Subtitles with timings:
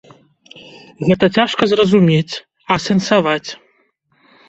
[1.09, 2.41] Гэта цяжка зразумець,
[2.79, 3.49] асэнсаваць.